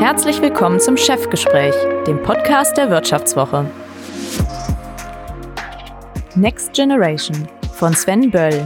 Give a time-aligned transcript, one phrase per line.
[0.00, 1.74] Herzlich willkommen zum Chefgespräch,
[2.06, 3.70] dem Podcast der Wirtschaftswoche.
[6.34, 8.64] Next Generation von Sven Böll.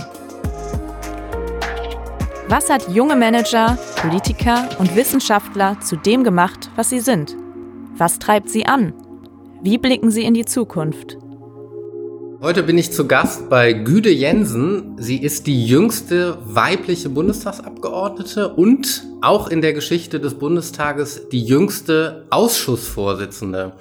[2.47, 7.35] Was hat junge Manager, Politiker und Wissenschaftler zu dem gemacht, was sie sind?
[7.96, 8.93] Was treibt sie an?
[9.61, 11.19] Wie blicken sie in die Zukunft?
[12.45, 14.98] Heute bin ich zu Gast bei Güde Jensen.
[14.98, 22.26] Sie ist die jüngste weibliche Bundestagsabgeordnete und auch in der Geschichte des Bundestages die jüngste
[22.29, 23.72] Ausschussvorsitzende.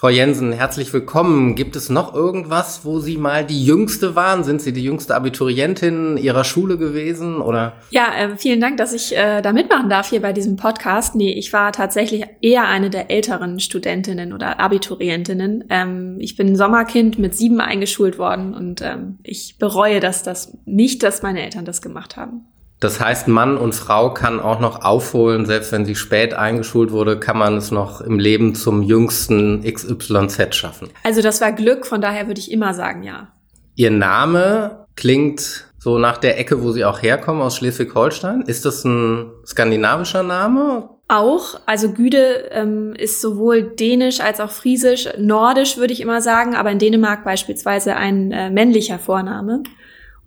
[0.00, 1.56] Frau Jensen, herzlich willkommen.
[1.56, 4.44] Gibt es noch irgendwas, wo Sie mal die Jüngste waren?
[4.44, 7.72] Sind Sie die jüngste Abiturientin Ihrer Schule gewesen oder?
[7.90, 11.16] Ja, äh, vielen Dank, dass ich äh, da mitmachen darf hier bei diesem Podcast.
[11.16, 15.64] Nee, ich war tatsächlich eher eine der älteren Studentinnen oder Abiturientinnen.
[15.68, 21.02] Ähm, ich bin Sommerkind mit sieben eingeschult worden und ähm, ich bereue das, das nicht,
[21.02, 22.46] dass meine Eltern das gemacht haben.
[22.80, 27.18] Das heißt, Mann und Frau kann auch noch aufholen, selbst wenn sie spät eingeschult wurde,
[27.18, 30.88] kann man es noch im Leben zum jüngsten XYZ schaffen.
[31.02, 33.32] Also das war Glück, von daher würde ich immer sagen, ja.
[33.74, 38.42] Ihr Name klingt so nach der Ecke, wo Sie auch herkommen, aus Schleswig-Holstein.
[38.42, 40.90] Ist das ein skandinavischer Name?
[41.08, 46.54] Auch, also Güde ähm, ist sowohl dänisch als auch friesisch, nordisch würde ich immer sagen,
[46.54, 49.62] aber in Dänemark beispielsweise ein äh, männlicher Vorname.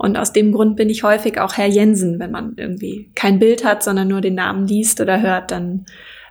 [0.02, 3.64] Und aus dem Grund bin ich häufig auch Herr Jensen, wenn man irgendwie kein Bild
[3.64, 5.86] hat, sondern nur den Namen liest oder hört, dann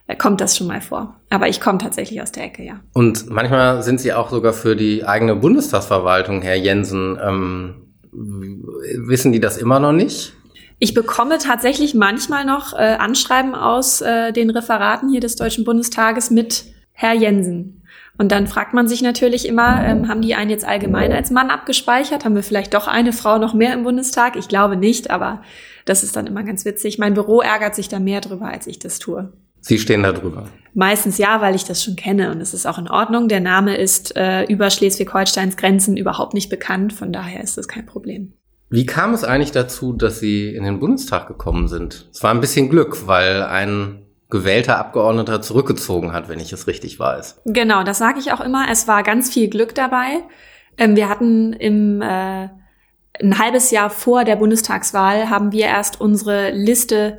[0.09, 1.15] äh, kommt das schon mal vor.
[1.31, 2.81] Aber ich komme tatsächlich aus der Ecke, ja.
[2.95, 7.17] Und manchmal sind Sie auch sogar für die eigene Bundestagsverwaltung, Herr Jensen.
[7.25, 7.75] Ähm,
[8.11, 10.33] wissen die das immer noch nicht?
[10.81, 16.31] Ich bekomme tatsächlich manchmal noch äh, Anschreiben aus äh, den Referaten hier des Deutschen Bundestages
[16.33, 17.80] mit Herr Jensen.
[18.21, 21.49] Und dann fragt man sich natürlich immer, ähm, haben die einen jetzt allgemein als Mann
[21.49, 22.27] abgespeichert?
[22.27, 24.37] Haben wir vielleicht doch eine Frau noch mehr im Bundestag?
[24.37, 25.41] Ich glaube nicht, aber
[25.87, 26.99] das ist dann immer ganz witzig.
[26.99, 29.33] Mein Büro ärgert sich da mehr drüber, als ich das tue.
[29.63, 30.51] Sie stehen da drüber.
[30.75, 33.29] Meistens ja, weil ich das schon kenne und es ist auch in Ordnung.
[33.29, 37.87] Der Name ist äh, über Schleswig-Holsteins Grenzen überhaupt nicht bekannt, von daher ist das kein
[37.87, 38.35] Problem.
[38.69, 42.11] Wie kam es eigentlich dazu, dass Sie in den Bundestag gekommen sind?
[42.13, 46.99] Es war ein bisschen Glück, weil ein gewählter Abgeordneter zurückgezogen hat, wenn ich es richtig
[46.99, 47.41] weiß.
[47.47, 48.67] Genau, das sage ich auch immer.
[48.71, 50.23] Es war ganz viel Glück dabei.
[50.79, 52.49] Ähm, wir hatten im äh,
[53.21, 57.19] ein halbes Jahr vor der Bundestagswahl haben wir erst unsere Liste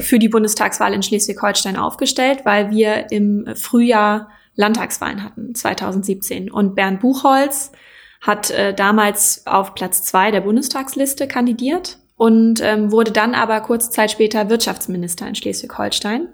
[0.00, 6.50] für die Bundestagswahl in Schleswig-Holstein aufgestellt, weil wir im Frühjahr Landtagswahlen hatten, 2017.
[6.50, 7.72] Und Bernd Buchholz
[8.20, 13.90] hat äh, damals auf Platz zwei der Bundestagsliste kandidiert und ähm, wurde dann aber kurze
[13.90, 16.28] Zeit später Wirtschaftsminister in Schleswig-Holstein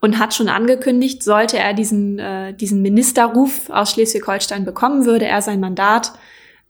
[0.00, 5.40] und hat schon angekündigt, sollte er diesen, äh, diesen Ministerruf aus Schleswig-Holstein bekommen, würde er
[5.40, 6.12] sein Mandat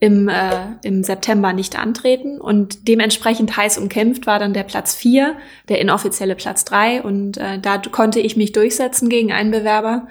[0.00, 2.40] im, äh, im September nicht antreten.
[2.40, 5.36] Und dementsprechend heiß umkämpft war dann der Platz vier,
[5.68, 7.02] der inoffizielle Platz drei.
[7.02, 10.08] Und äh, da konnte ich mich durchsetzen gegen einen Bewerber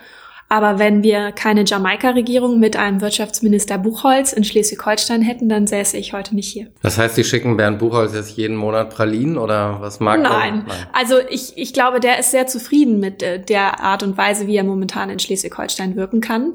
[0.54, 6.14] aber wenn wir keine Jamaika-Regierung mit einem Wirtschaftsminister Buchholz in Schleswig-Holstein hätten, dann säße ich
[6.14, 6.68] heute nicht hier.
[6.84, 10.66] Das heißt, Sie schicken Bernd Buchholz jetzt jeden Monat Pralinen oder was mag Nein.
[10.68, 10.88] Nein.
[10.94, 14.56] Also ich, ich glaube, der ist sehr zufrieden mit äh, der Art und Weise, wie
[14.56, 16.54] er momentan in Schleswig-Holstein wirken kann.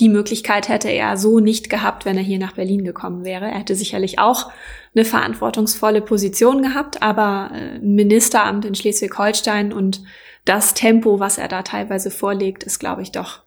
[0.00, 3.46] Die Möglichkeit hätte er so nicht gehabt, wenn er hier nach Berlin gekommen wäre.
[3.46, 4.50] Er hätte sicherlich auch
[4.94, 10.02] eine verantwortungsvolle Position gehabt, aber äh, ein Ministeramt in Schleswig-Holstein und
[10.44, 13.42] das Tempo, was er da teilweise vorlegt, ist, glaube ich, doch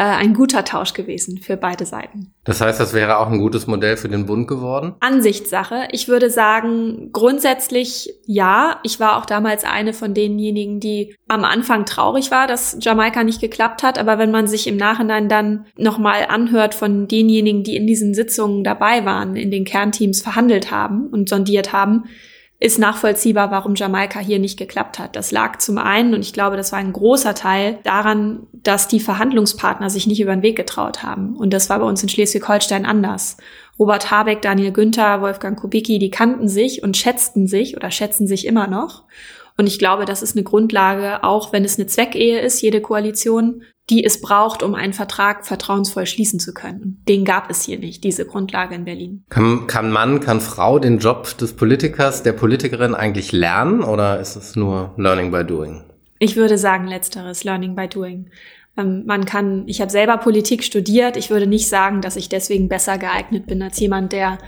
[0.00, 2.32] äh, ein guter Tausch gewesen für beide Seiten.
[2.44, 4.94] Das heißt, das wäre auch ein gutes Modell für den Bund geworden?
[5.00, 5.88] Ansichtssache.
[5.92, 8.80] Ich würde sagen, grundsätzlich ja.
[8.82, 13.42] Ich war auch damals eine von denjenigen, die am Anfang traurig war, dass Jamaika nicht
[13.42, 13.98] geklappt hat.
[13.98, 18.64] Aber wenn man sich im Nachhinein dann nochmal anhört von denjenigen, die in diesen Sitzungen
[18.64, 22.04] dabei waren, in den Kernteams verhandelt haben und sondiert haben,
[22.62, 25.16] ist nachvollziehbar, warum Jamaika hier nicht geklappt hat.
[25.16, 29.00] Das lag zum einen, und ich glaube, das war ein großer Teil, daran, dass die
[29.00, 31.36] Verhandlungspartner sich nicht über den Weg getraut haben.
[31.36, 33.38] Und das war bei uns in Schleswig-Holstein anders.
[33.78, 38.46] Robert Habeck, Daniel Günther, Wolfgang Kubicki, die kannten sich und schätzten sich oder schätzen sich
[38.46, 39.04] immer noch.
[39.56, 43.62] Und ich glaube, das ist eine Grundlage, auch wenn es eine Zweckehe ist, jede Koalition,
[43.90, 47.02] die es braucht, um einen Vertrag vertrauensvoll schließen zu können.
[47.08, 49.24] Den gab es hier nicht, diese Grundlage in Berlin.
[49.28, 54.36] Kann, kann Mann, kann Frau den Job des Politikers, der Politikerin eigentlich lernen oder ist
[54.36, 55.82] es nur Learning by Doing?
[56.18, 58.30] Ich würde sagen, letzteres, Learning by Doing.
[58.76, 61.16] Ähm, man kann, ich habe selber Politik studiert.
[61.16, 64.38] Ich würde nicht sagen, dass ich deswegen besser geeignet bin als jemand, der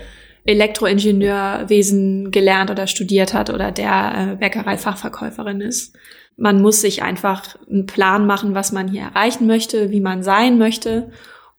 [0.45, 5.97] Elektroingenieurwesen gelernt oder studiert hat oder der äh, Bäckerei-Fachverkäuferin ist.
[6.37, 10.59] Man muss sich einfach einen Plan machen, was man hier erreichen möchte, wie man sein
[10.59, 11.11] möchte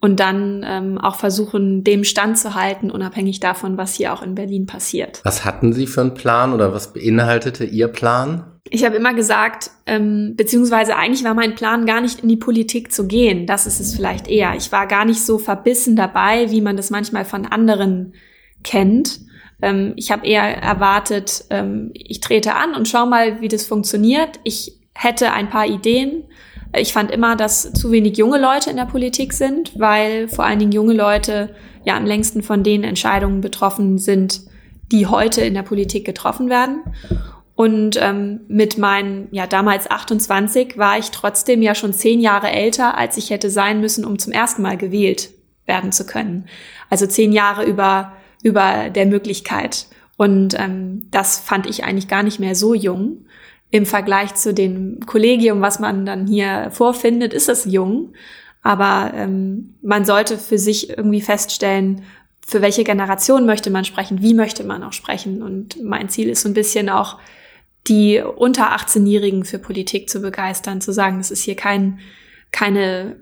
[0.04, 4.36] und dann ähm, auch versuchen, dem Stand zu halten, unabhängig davon, was hier auch in
[4.36, 5.22] Berlin passiert.
[5.24, 8.44] Was hatten Sie für einen Plan oder was beinhaltete Ihr Plan?
[8.70, 12.92] Ich habe immer gesagt, ähm, beziehungsweise eigentlich war mein Plan gar nicht in die Politik
[12.92, 13.48] zu gehen.
[13.48, 14.56] Das ist es vielleicht eher.
[14.58, 18.14] Ich war gar nicht so verbissen dabei, wie man das manchmal von anderen
[18.62, 19.22] kennt.
[19.63, 24.39] Ähm, ich habe eher erwartet, ähm, ich trete an und schau mal, wie das funktioniert.
[24.44, 26.25] Ich hätte ein paar Ideen.
[26.75, 30.60] Ich fand immer, dass zu wenig junge Leute in der Politik sind, weil vor allen
[30.60, 31.56] Dingen junge Leute
[31.86, 34.42] ja am längsten von den Entscheidungen betroffen sind,
[34.92, 36.81] die heute in der Politik getroffen werden.
[37.56, 42.98] Und ähm, mit meinen, ja damals 28, war ich trotzdem ja schon zehn Jahre älter,
[42.98, 45.30] als ich hätte sein müssen, um zum ersten Mal gewählt
[45.65, 46.48] werden zu können.
[46.89, 48.13] Also zehn Jahre über,
[48.44, 49.88] über der Möglichkeit.
[50.18, 53.25] Und ähm, das fand ich eigentlich gar nicht mehr so jung.
[53.72, 58.13] Im Vergleich zu dem Kollegium, was man dann hier vorfindet, ist es jung.
[58.62, 62.04] Aber ähm, man sollte für sich irgendwie feststellen,
[62.45, 65.42] für welche Generation möchte man sprechen, wie möchte man auch sprechen.
[65.42, 67.18] Und mein Ziel ist so ein bisschen auch,
[67.88, 72.00] die unter 18-Jährigen für Politik zu begeistern, zu sagen, es ist hier kein,
[72.51, 73.18] keine,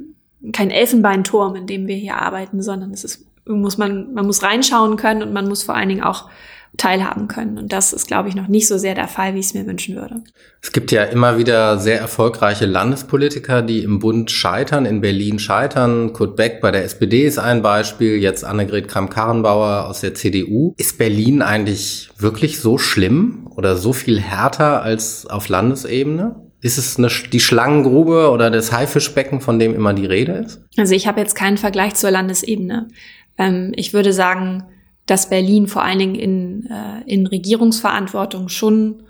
[0.54, 3.26] kein Elfenbeinturm, in dem wir hier arbeiten, sondern es ist,
[3.56, 6.30] muss man, man muss reinschauen können und man muss vor allen Dingen auch
[6.78, 7.58] teilhaben können.
[7.58, 9.66] Und das ist, glaube ich, noch nicht so sehr der Fall, wie ich es mir
[9.66, 10.24] wünschen würde.
[10.62, 16.14] Es gibt ja immer wieder sehr erfolgreiche Landespolitiker, die im Bund scheitern, in Berlin scheitern.
[16.14, 20.74] Kurt Beck bei der SPD ist ein Beispiel, jetzt Annegret Kramp-Karrenbauer aus der CDU.
[20.78, 26.36] Ist Berlin eigentlich wirklich so schlimm oder so viel härter als auf Landesebene?
[26.64, 30.62] Ist es eine, die Schlangengrube oder das Haifischbecken, von dem immer die Rede ist?
[30.78, 32.88] Also ich habe jetzt keinen Vergleich zur Landesebene.
[33.38, 34.66] Ähm, ich würde sagen,
[35.06, 39.04] dass Berlin vor allen Dingen in, äh, in Regierungsverantwortung schon,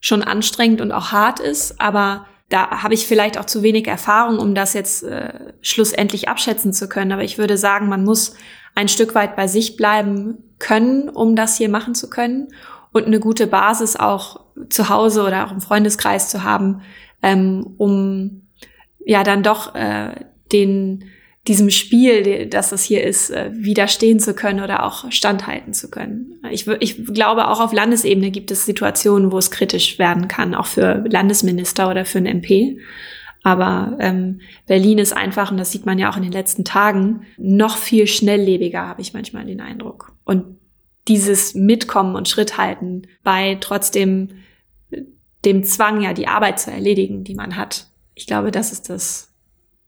[0.00, 1.80] schon anstrengend und auch hart ist.
[1.80, 6.72] Aber da habe ich vielleicht auch zu wenig Erfahrung, um das jetzt äh, schlussendlich abschätzen
[6.72, 7.12] zu können.
[7.12, 8.34] Aber ich würde sagen, man muss
[8.74, 12.48] ein Stück weit bei sich bleiben können, um das hier machen zu können
[12.92, 16.82] und eine gute Basis auch zu Hause oder auch im Freundeskreis zu haben,
[17.22, 18.42] ähm, um
[19.04, 20.14] ja dann doch äh,
[20.52, 21.04] den
[21.48, 26.40] diesem Spiel, das das hier ist, äh, widerstehen zu können oder auch standhalten zu können.
[26.50, 30.66] Ich, ich glaube, auch auf Landesebene gibt es Situationen, wo es kritisch werden kann, auch
[30.66, 32.78] für Landesminister oder für einen MP.
[33.42, 37.26] Aber ähm, Berlin ist einfach, und das sieht man ja auch in den letzten Tagen,
[37.38, 40.12] noch viel schnelllebiger, habe ich manchmal den Eindruck.
[40.24, 40.58] Und
[41.08, 44.28] dieses Mitkommen und Schritt halten bei trotzdem
[45.44, 47.88] dem Zwang, ja, die Arbeit zu erledigen, die man hat.
[48.14, 49.32] Ich glaube, das ist das,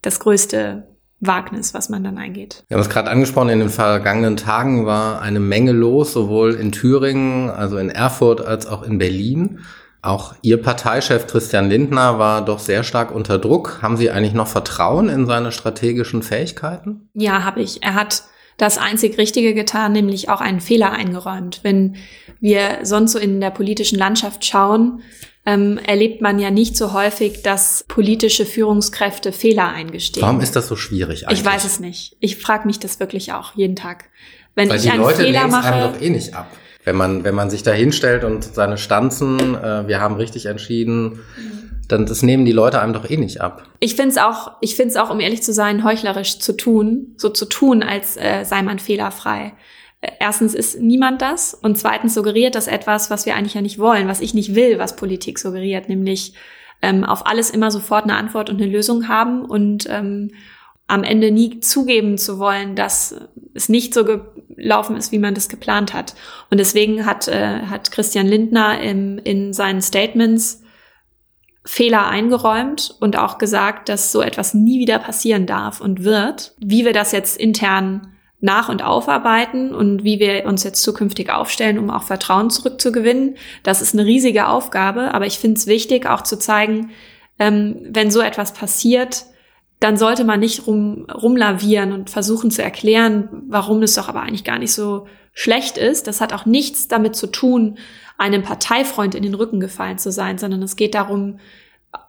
[0.02, 0.88] das größte
[1.26, 2.64] Wagnis, was man dann eingeht.
[2.68, 6.72] Wir haben es gerade angesprochen, in den vergangenen Tagen war eine Menge los, sowohl in
[6.72, 9.60] Thüringen, also in Erfurt, als auch in Berlin.
[10.02, 13.78] Auch Ihr Parteichef Christian Lindner war doch sehr stark unter Druck.
[13.80, 17.08] Haben Sie eigentlich noch Vertrauen in seine strategischen Fähigkeiten?
[17.14, 17.82] Ja, habe ich.
[17.82, 18.24] Er hat
[18.58, 21.60] das einzig Richtige getan, nämlich auch einen Fehler eingeräumt.
[21.62, 21.96] Wenn
[22.40, 25.00] wir sonst so in der politischen Landschaft schauen,
[25.46, 30.22] ähm, erlebt man ja nicht so häufig, dass politische Führungskräfte Fehler eingestehen.
[30.22, 31.40] Warum ist das so schwierig eigentlich?
[31.40, 32.16] Ich weiß es nicht.
[32.20, 34.06] Ich frage mich das wirklich auch jeden Tag.
[34.54, 36.50] Wenn Weil ich die einen Leute Fehler mache, einem doch eh nicht ab.
[36.84, 41.20] Wenn man, wenn man sich da hinstellt und seine Stanzen, äh, wir haben richtig entschieden,
[41.88, 43.64] dann das nehmen die Leute einem doch eh nicht ab.
[43.80, 47.14] ich finde es auch, ich finde es auch, um ehrlich zu sein, heuchlerisch zu tun,
[47.16, 49.52] so zu tun, als äh, sei man fehlerfrei.
[50.20, 54.08] Erstens ist niemand das und zweitens suggeriert das etwas, was wir eigentlich ja nicht wollen,
[54.08, 56.34] was ich nicht will, was Politik suggeriert, nämlich
[56.82, 60.30] ähm, auf alles immer sofort eine Antwort und eine Lösung haben und ähm,
[60.86, 63.14] am Ende nie zugeben zu wollen, dass
[63.54, 66.14] es nicht so gelaufen ist, wie man das geplant hat.
[66.50, 70.62] Und deswegen hat, äh, hat Christian Lindner im, in seinen Statements
[71.64, 76.54] Fehler eingeräumt und auch gesagt, dass so etwas nie wieder passieren darf und wird.
[76.58, 78.13] Wie wir das jetzt intern
[78.44, 83.80] nach und aufarbeiten und wie wir uns jetzt zukünftig aufstellen, um auch Vertrauen zurückzugewinnen, das
[83.80, 85.14] ist eine riesige Aufgabe.
[85.14, 86.90] Aber ich finde es wichtig, auch zu zeigen,
[87.38, 89.24] ähm, wenn so etwas passiert,
[89.80, 94.44] dann sollte man nicht rum, rumlavieren und versuchen zu erklären, warum es doch aber eigentlich
[94.44, 96.06] gar nicht so schlecht ist.
[96.06, 97.78] Das hat auch nichts damit zu tun,
[98.18, 101.38] einem Parteifreund in den Rücken gefallen zu sein, sondern es geht darum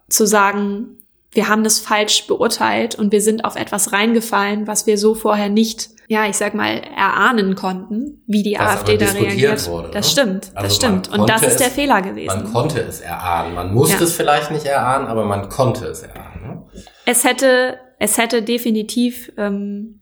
[0.09, 0.97] zu sagen,
[1.31, 5.49] wir haben das falsch beurteilt und wir sind auf etwas reingefallen, was wir so vorher
[5.49, 9.67] nicht, ja, ich sag mal, erahnen konnten, wie die Was AfD da reagiert.
[9.67, 10.11] wurde, das ne?
[10.11, 11.07] stimmt, das Also stimmt.
[11.09, 12.43] Und das ist der es- Fehler gewesen.
[12.43, 13.55] Man konnte es erahnen.
[13.55, 14.03] Man musste Ja.
[14.03, 16.41] es vielleicht nicht erahnen, aber man konnte es erahnen.
[16.47, 16.63] Ne?
[17.05, 20.01] Es hätte, es hätte definitiv, ähm,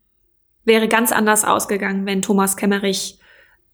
[0.65, 3.19] wäre ganz anders ausgegangen, wenn Thomas Kemmerich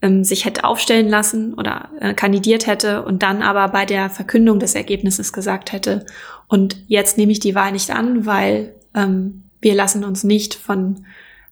[0.01, 4.57] ähm, sich hätte aufstellen lassen oder äh, kandidiert hätte und dann aber bei der Verkündung
[4.59, 6.05] des Ergebnisses gesagt hätte,
[6.47, 11.05] und jetzt nehme ich die Wahl nicht an, weil ähm, wir lassen uns nicht von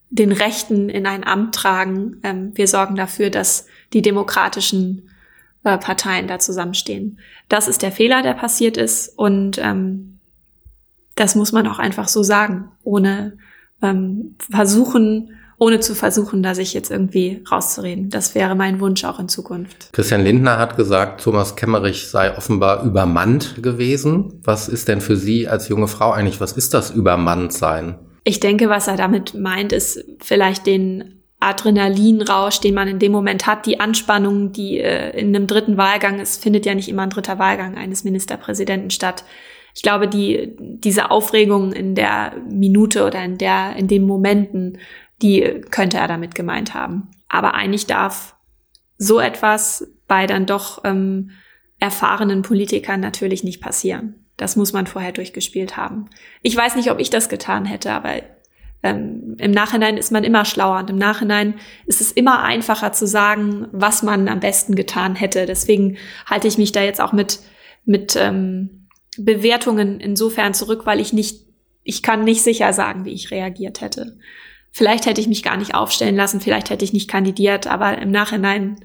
[0.10, 2.20] den Rechten in ein Amt tragen.
[2.24, 5.10] Ähm, wir sorgen dafür, dass die demokratischen
[5.64, 7.20] äh, Parteien da zusammenstehen.
[7.50, 10.20] Das ist der Fehler, der passiert ist und ähm,
[11.16, 13.38] das muss man auch einfach so sagen, ohne
[13.82, 18.12] ähm, versuchen, ohne zu versuchen, da sich jetzt irgendwie rauszureden.
[18.12, 19.92] Das wäre mein Wunsch auch in Zukunft.
[19.92, 24.40] Christian Lindner hat gesagt, Thomas Kemmerich sei offenbar übermannt gewesen.
[24.44, 27.96] Was ist denn für Sie als junge Frau eigentlich, was ist das Übermanntsein?
[28.28, 33.48] Ich denke, was er damit meint, ist vielleicht den Adrenalinrausch, den man in dem Moment
[33.48, 37.10] hat, die Anspannung, die äh, in einem dritten Wahlgang, es findet ja nicht immer ein
[37.10, 39.24] dritter Wahlgang eines Ministerpräsidenten statt.
[39.74, 44.80] Ich glaube, die, diese Aufregung in der Minute oder in der, in den Momenten,
[45.22, 47.10] die könnte er damit gemeint haben.
[47.30, 48.36] Aber eigentlich darf
[48.98, 51.30] so etwas bei dann doch ähm,
[51.80, 54.27] erfahrenen Politikern natürlich nicht passieren.
[54.38, 56.10] Das muss man vorher durchgespielt haben.
[56.44, 58.22] Ich weiß nicht, ob ich das getan hätte, aber
[58.84, 61.56] ähm, im Nachhinein ist man immer schlauer und im Nachhinein
[61.88, 65.46] ist es immer einfacher zu sagen, was man am besten getan hätte.
[65.46, 67.39] Deswegen halte ich mich da jetzt auch mit,
[67.86, 71.48] mit ähm, Bewertungen insofern zurück, weil ich nicht,
[71.84, 74.17] ich kann nicht sicher sagen, wie ich reagiert hätte.
[74.72, 78.12] Vielleicht hätte ich mich gar nicht aufstellen lassen, vielleicht hätte ich nicht kandidiert, aber im
[78.12, 78.75] Nachhinein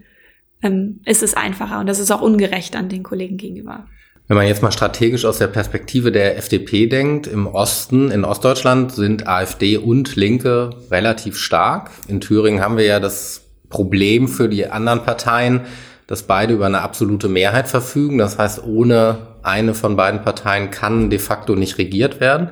[0.62, 3.88] ähm, ist es einfacher und das ist auch ungerecht an den Kollegen gegenüber.
[4.32, 8.90] Wenn man jetzt mal strategisch aus der Perspektive der FDP denkt, im Osten, in Ostdeutschland
[8.90, 11.90] sind AfD und Linke relativ stark.
[12.08, 15.60] In Thüringen haben wir ja das Problem für die anderen Parteien,
[16.06, 18.16] dass beide über eine absolute Mehrheit verfügen.
[18.16, 22.48] Das heißt, ohne eine von beiden Parteien kann de facto nicht regiert werden.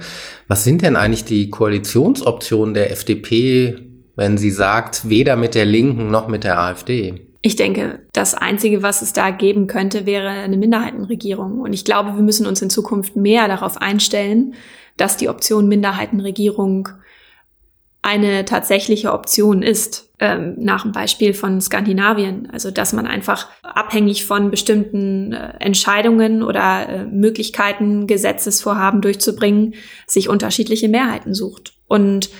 [0.48, 3.78] Was sind denn eigentlich die Koalitionsoptionen der FDP,
[4.16, 7.29] wenn sie sagt, weder mit der Linken noch mit der AfD?
[7.42, 11.60] Ich denke, das Einzige, was es da geben könnte, wäre eine Minderheitenregierung.
[11.60, 14.54] Und ich glaube, wir müssen uns in Zukunft mehr darauf einstellen,
[14.96, 16.88] dass die Option Minderheitenregierung
[18.02, 22.48] eine tatsächliche Option ist, ähm, nach dem Beispiel von Skandinavien.
[22.50, 29.74] Also dass man einfach abhängig von bestimmten äh, Entscheidungen oder äh, Möglichkeiten, Gesetzesvorhaben durchzubringen,
[30.06, 31.74] sich unterschiedliche Mehrheiten sucht.
[31.88, 32.30] Und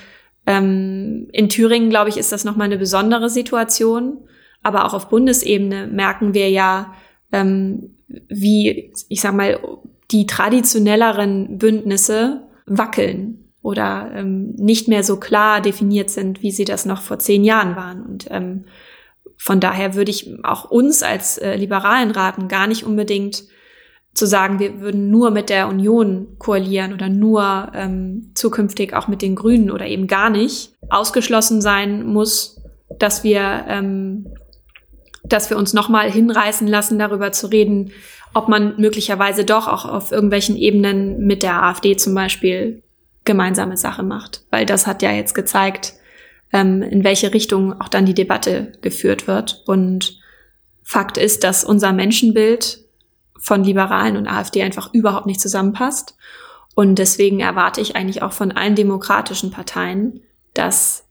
[0.47, 4.19] ähm, in Thüringen, glaube ich, ist das nochmal eine besondere Situation.
[4.63, 6.95] Aber auch auf Bundesebene merken wir ja,
[7.33, 7.97] ähm,
[8.29, 9.59] wie, ich sag mal,
[10.11, 16.87] die traditionelleren Bündnisse wackeln oder ähm, nicht mehr so klar definiert sind, wie sie das
[16.87, 18.03] noch vor zehn Jahren waren.
[18.03, 18.65] Und ähm,
[19.37, 23.45] von daher würde ich auch uns als äh, Liberalen raten, gar nicht unbedingt
[24.13, 29.23] zu sagen, wir würden nur mit der Union koalieren oder nur ähm, zukünftig auch mit
[29.23, 30.73] den Grünen oder eben gar nicht.
[30.89, 32.61] Ausgeschlossen sein muss,
[32.99, 34.27] dass wir, ähm,
[35.33, 37.93] dass wir uns nochmal hinreißen lassen, darüber zu reden,
[38.35, 42.83] ob man möglicherweise doch auch auf irgendwelchen Ebenen mit der AfD zum Beispiel
[43.25, 44.45] gemeinsame Sache macht.
[44.51, 45.95] Weil das hat ja jetzt gezeigt,
[46.53, 49.63] ähm, in welche Richtung auch dann die Debatte geführt wird.
[49.67, 50.19] Und
[50.83, 52.81] Fakt ist, dass unser Menschenbild
[53.39, 56.17] von Liberalen und AfD einfach überhaupt nicht zusammenpasst.
[56.75, 60.21] Und deswegen erwarte ich eigentlich auch von allen demokratischen Parteien,
[60.55, 61.05] dass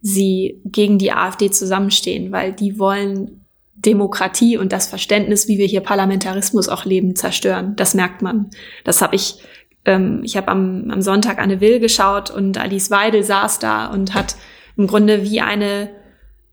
[0.00, 3.39] sie gegen die AfD zusammenstehen, weil die wollen
[3.84, 7.74] Demokratie und das Verständnis, wie wir hier Parlamentarismus auch leben, zerstören.
[7.76, 8.50] Das merkt man.
[8.84, 9.42] Das habe ich
[9.84, 14.14] ähm, ich habe am, am Sonntag Anne Will geschaut und Alice Weidel saß da und
[14.14, 14.36] hat
[14.76, 15.90] im Grunde wie eine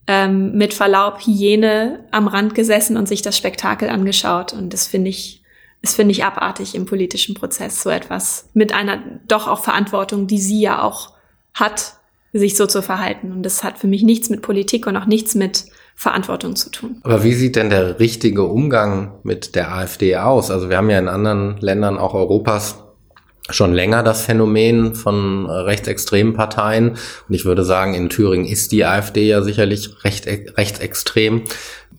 [0.08, 4.54] ähm, mit Verlaub Hyäne am Rand gesessen und sich das Spektakel angeschaut.
[4.54, 5.44] Und das finde ich,
[5.82, 10.40] das finde ich abartig im politischen Prozess, so etwas mit einer doch auch Verantwortung, die
[10.40, 11.14] sie ja auch
[11.54, 11.94] hat,
[12.34, 13.32] sich so zu verhalten.
[13.32, 15.66] Und das hat für mich nichts mit Politik und auch nichts mit
[16.00, 17.02] Verantwortung zu tun.
[17.02, 20.52] Aber wie sieht denn der richtige Umgang mit der AfD aus?
[20.52, 22.76] Also wir haben ja in anderen Ländern auch Europas
[23.50, 26.92] schon länger das Phänomen von rechtsextremen Parteien.
[26.92, 31.42] Und ich würde sagen, in Thüringen ist die AfD ja sicherlich recht, rechtsextrem.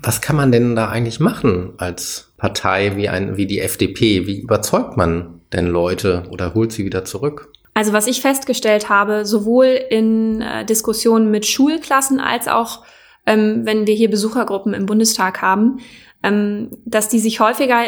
[0.00, 4.28] Was kann man denn da eigentlich machen als Partei wie, ein, wie die FDP?
[4.28, 7.50] Wie überzeugt man denn Leute oder holt sie wieder zurück?
[7.74, 12.84] Also was ich festgestellt habe, sowohl in äh, Diskussionen mit Schulklassen als auch
[13.28, 15.80] ähm, wenn wir hier Besuchergruppen im Bundestag haben,
[16.23, 17.82] ähm, dass die sich häufiger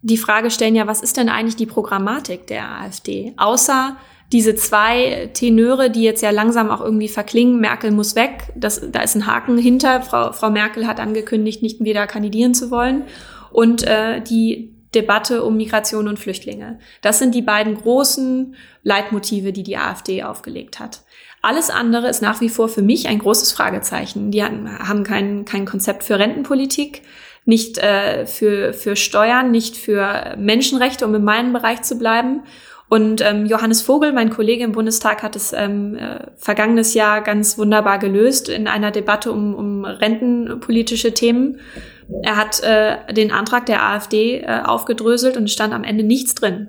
[0.00, 3.34] die Frage stellen, ja, was ist denn eigentlich die Programmatik der AfD?
[3.36, 3.96] Außer
[4.32, 9.00] diese zwei Tenöre, die jetzt ja langsam auch irgendwie verklingen, Merkel muss weg, das, da
[9.00, 10.00] ist ein Haken hinter.
[10.00, 13.04] Frau, Frau Merkel hat angekündigt, nicht wieder kandidieren zu wollen.
[13.50, 16.78] Und äh, die Debatte um Migration und Flüchtlinge.
[17.02, 21.02] Das sind die beiden großen Leitmotive, die die AfD aufgelegt hat.
[21.42, 24.30] Alles andere ist nach wie vor für mich ein großes Fragezeichen.
[24.30, 27.02] Die haben kein, kein Konzept für Rentenpolitik
[27.48, 32.42] nicht äh, für, für Steuern, nicht für Menschenrechte, um in meinem Bereich zu bleiben.
[32.88, 37.58] Und ähm, Johannes Vogel, mein Kollege im Bundestag, hat es ähm, äh, vergangenes Jahr ganz
[37.58, 41.60] wunderbar gelöst in einer Debatte um, um rentenpolitische Themen.
[42.22, 46.68] Er hat äh, den Antrag der AfD äh, aufgedröselt und stand am Ende nichts drin.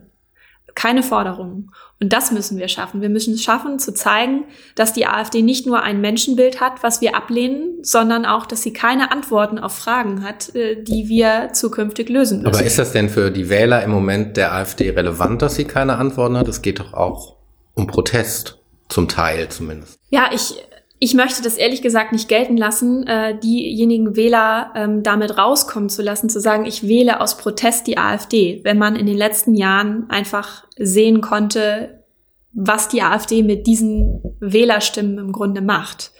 [0.75, 1.71] Keine Forderungen.
[1.99, 3.01] Und das müssen wir schaffen.
[3.01, 4.45] Wir müssen es schaffen, zu zeigen,
[4.75, 8.73] dass die AfD nicht nur ein Menschenbild hat, was wir ablehnen, sondern auch, dass sie
[8.73, 12.55] keine Antworten auf Fragen hat, äh, die wir zukünftig lösen müssen.
[12.55, 15.97] Aber ist das denn für die Wähler im Moment der AfD relevant, dass sie keine
[15.97, 16.47] Antworten hat?
[16.47, 17.35] Es geht doch auch
[17.73, 18.59] um Protest,
[18.89, 19.99] zum Teil zumindest.
[20.09, 20.55] Ja, ich
[21.01, 26.01] ich möchte das ehrlich gesagt nicht gelten lassen, äh, diejenigen Wähler ähm, damit rauskommen zu
[26.01, 30.09] lassen, zu sagen, ich wähle aus Protest die AfD, wenn man in den letzten Jahren
[30.09, 32.03] einfach sehen konnte,
[32.51, 36.11] was die AfD mit diesen Wählerstimmen im Grunde macht.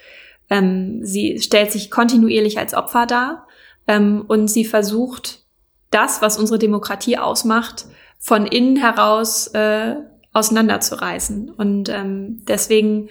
[0.49, 3.47] Ähm, sie stellt sich kontinuierlich als Opfer dar
[3.85, 5.43] ähm, und sie versucht,
[5.91, 7.85] das, was unsere Demokratie ausmacht,
[8.17, 9.95] von innen heraus äh,
[10.31, 11.49] auseinanderzureißen.
[11.49, 13.09] Und ähm, deswegen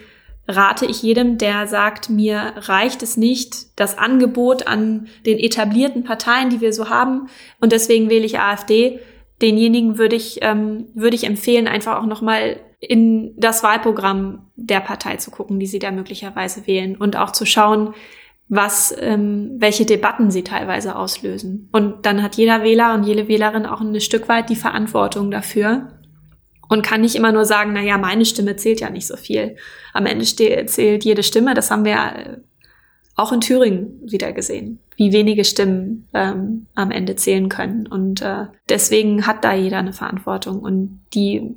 [0.48, 6.48] rate ich jedem, der sagt, mir reicht es nicht, das Angebot an den etablierten Parteien,
[6.48, 7.28] die wir so haben,
[7.60, 9.00] und deswegen wähle ich AfD.
[9.42, 15.16] Denjenigen würde ich, ähm, würde ich empfehlen, einfach auch nochmal in das Wahlprogramm der Partei
[15.16, 17.94] zu gucken, die sie da möglicherweise wählen und auch zu schauen,
[18.48, 21.68] was, ähm, welche Debatten sie teilweise auslösen.
[21.72, 25.97] Und dann hat jeder Wähler und jede Wählerin auch ein Stück weit die Verantwortung dafür,
[26.68, 29.56] und kann nicht immer nur sagen, na ja, meine Stimme zählt ja nicht so viel.
[29.92, 31.54] Am Ende zählt jede Stimme.
[31.54, 32.36] Das haben wir äh,
[33.16, 37.86] auch in Thüringen wieder gesehen, wie wenige Stimmen ähm, am Ende zählen können.
[37.86, 41.54] Und äh, deswegen hat da jeder eine Verantwortung und die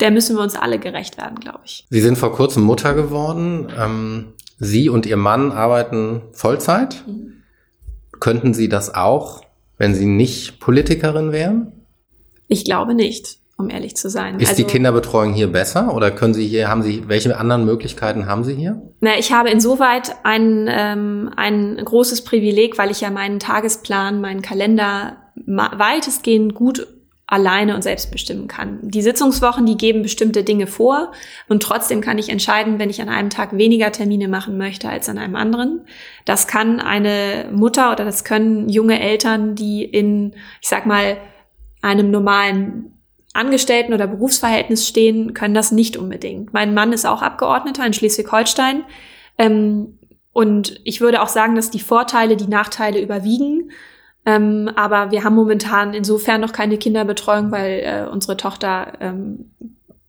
[0.00, 1.86] der müssen wir uns alle gerecht werden, glaube ich.
[1.88, 3.68] Sie sind vor kurzem Mutter geworden.
[3.78, 7.04] Ähm, Sie und Ihr Mann arbeiten Vollzeit.
[7.06, 7.42] Mhm.
[8.18, 9.42] Könnten Sie das auch,
[9.78, 11.72] wenn Sie nicht Politikerin wären?
[12.48, 14.40] Ich glaube nicht um ehrlich zu sein.
[14.40, 18.26] Ist also, die Kinderbetreuung hier besser oder können Sie hier, haben Sie, welche anderen Möglichkeiten
[18.26, 18.82] haben Sie hier?
[19.00, 24.42] Na, ich habe insoweit ein, ähm, ein großes Privileg, weil ich ja meinen Tagesplan, meinen
[24.42, 26.86] Kalender weitestgehend gut
[27.26, 28.80] alleine und selbst bestimmen kann.
[28.82, 31.12] Die Sitzungswochen, die geben bestimmte Dinge vor
[31.48, 35.08] und trotzdem kann ich entscheiden, wenn ich an einem Tag weniger Termine machen möchte als
[35.08, 35.86] an einem anderen.
[36.26, 41.16] Das kann eine Mutter oder das können junge Eltern, die in, ich sag mal,
[41.80, 42.93] einem normalen
[43.34, 46.54] Angestellten- oder Berufsverhältnis stehen, können das nicht unbedingt.
[46.54, 48.84] Mein Mann ist auch Abgeordneter in Schleswig-Holstein.
[49.36, 49.98] Ähm,
[50.32, 53.70] und ich würde auch sagen, dass die Vorteile die Nachteile überwiegen.
[54.24, 59.50] Ähm, aber wir haben momentan insofern noch keine Kinderbetreuung, weil äh, unsere Tochter ähm,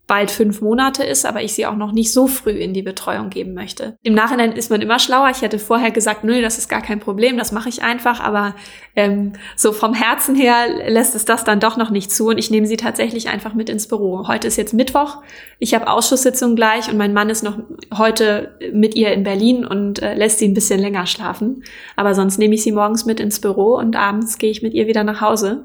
[0.06, 3.28] bald fünf Monate ist, aber ich sie auch noch nicht so früh in die Betreuung
[3.28, 3.98] geben möchte.
[4.04, 5.30] Im Nachhinein ist man immer schlauer.
[5.30, 8.54] Ich hätte vorher gesagt, nö, das ist gar kein Problem, das mache ich einfach, aber
[8.94, 12.50] ähm, so vom Herzen her lässt es das dann doch noch nicht zu und ich
[12.52, 14.28] nehme sie tatsächlich einfach mit ins Büro.
[14.28, 15.22] Heute ist jetzt Mittwoch,
[15.58, 17.58] ich habe Ausschusssitzung gleich und mein Mann ist noch
[17.96, 21.64] heute mit ihr in Berlin und äh, lässt sie ein bisschen länger schlafen.
[21.96, 24.86] Aber sonst nehme ich sie morgens mit ins Büro und abends gehe ich mit ihr
[24.86, 25.64] wieder nach Hause.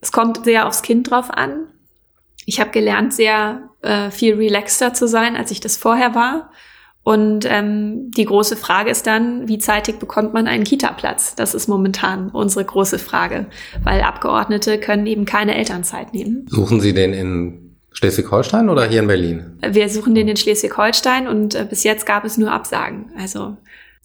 [0.00, 1.66] Es kommt sehr aufs Kind drauf an
[2.46, 6.50] ich habe gelernt, sehr äh, viel relaxter zu sein, als ich das vorher war.
[7.02, 11.34] Und ähm, die große Frage ist dann, wie zeitig bekommt man einen Kita-Platz?
[11.36, 13.46] Das ist momentan unsere große Frage,
[13.84, 16.46] weil Abgeordnete können eben keine Elternzeit nehmen.
[16.48, 19.58] Suchen Sie den in Schleswig-Holstein oder hier in Berlin?
[19.68, 23.12] Wir suchen den in Schleswig-Holstein und äh, bis jetzt gab es nur Absagen.
[23.18, 23.56] Also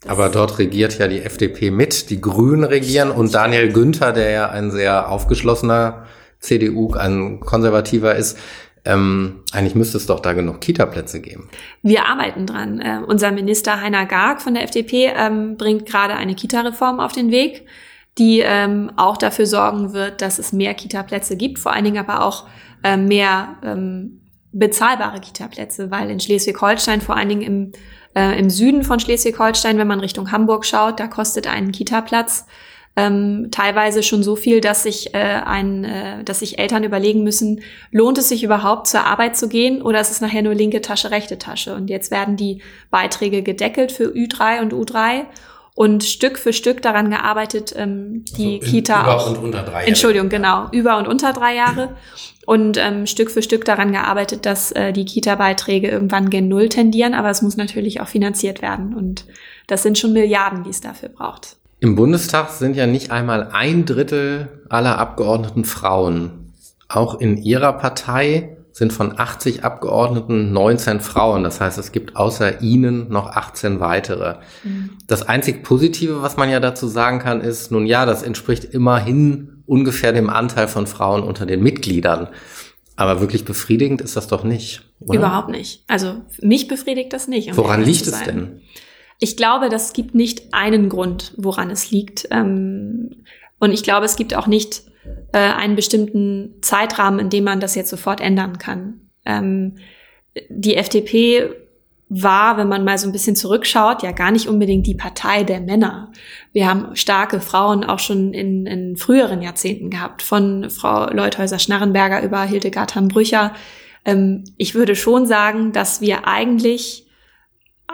[0.08, 4.50] aber dort regiert ja die FDP mit, die Grünen regieren und Daniel Günther, der ja
[4.50, 6.08] ein sehr aufgeschlossener
[6.42, 8.38] CDU ein konservativer ist,
[8.84, 11.50] ähm, eigentlich müsste es doch da genug Kita-Plätze geben.
[11.84, 12.80] Wir arbeiten dran.
[12.80, 17.30] Äh, unser Minister Heiner Garg von der FDP ähm, bringt gerade eine Kita-Reform auf den
[17.30, 17.68] Weg,
[18.18, 22.26] die ähm, auch dafür sorgen wird, dass es mehr Kita-Plätze gibt, vor allen Dingen aber
[22.26, 22.48] auch
[22.84, 27.72] äh, mehr ähm, bezahlbare Kita-Plätze, weil in Schleswig-Holstein, vor allen Dingen im,
[28.16, 32.48] äh, im Süden von Schleswig-Holstein, wenn man Richtung Hamburg schaut, da kostet ein Kita-Platz
[32.96, 37.62] ähm, teilweise schon so viel, dass sich äh, ein, äh, dass sich Eltern überlegen müssen,
[37.92, 41.12] lohnt es sich überhaupt zur Arbeit zu gehen oder ist es nachher nur linke Tasche,
[41.12, 41.74] rechte Tasche?
[41.74, 45.26] Und jetzt werden die Beiträge gedeckelt für Ü3 und U3
[45.74, 49.30] und Stück für Stück daran gearbeitet, ähm, die also Kita über auch.
[49.30, 49.88] und unter drei Jahre.
[49.88, 51.96] Entschuldigung, genau, über und unter drei Jahre.
[52.46, 57.14] Und ähm, Stück für Stück daran gearbeitet, dass äh, die Kita-Beiträge irgendwann gen Null tendieren,
[57.14, 58.94] aber es muss natürlich auch finanziert werden.
[58.94, 59.26] Und
[59.68, 61.56] das sind schon Milliarden, die es dafür braucht.
[61.84, 66.54] Im Bundestag sind ja nicht einmal ein Drittel aller Abgeordneten Frauen.
[66.88, 71.44] Auch in Ihrer Partei sind von 80 Abgeordneten 19 Frauen.
[71.44, 74.36] Das heißt, es gibt außer Ihnen noch 18 weitere.
[74.64, 74.92] Mhm.
[75.08, 79.64] Das einzig Positive, was man ja dazu sagen kann, ist, nun ja, das entspricht immerhin
[79.66, 82.28] ungefähr dem Anteil von Frauen unter den Mitgliedern.
[82.96, 84.84] Aber wirklich befriedigend ist das doch nicht.
[85.00, 85.18] Oder?
[85.18, 85.84] Überhaupt nicht.
[85.88, 87.50] Also mich befriedigt das nicht.
[87.50, 88.62] Um woran liegt es denn?
[89.24, 92.28] Ich glaube, das gibt nicht einen Grund, woran es liegt.
[92.32, 93.24] Ähm,
[93.60, 94.82] und ich glaube, es gibt auch nicht
[95.32, 99.12] äh, einen bestimmten Zeitrahmen, in dem man das jetzt sofort ändern kann.
[99.24, 99.76] Ähm,
[100.50, 101.52] die FDP
[102.10, 105.62] war, wenn man mal so ein bisschen zurückschaut, ja gar nicht unbedingt die Partei der
[105.62, 106.12] Männer.
[106.52, 112.42] Wir haben starke Frauen auch schon in, in früheren Jahrzehnten gehabt, von Frau Leuthäuser-Schnarrenberger über
[112.42, 113.54] Hildegard Hambrücher.
[114.04, 117.06] Ähm, ich würde schon sagen, dass wir eigentlich